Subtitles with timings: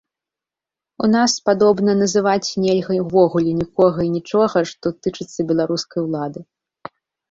[1.07, 6.39] У нас, падобна, называць нельга ўвогуле нікога і нічога, што тычыцца беларускай улады.